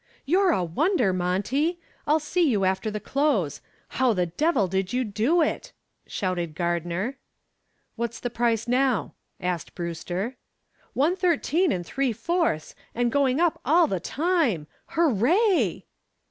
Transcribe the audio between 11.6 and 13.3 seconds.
and three fourths, and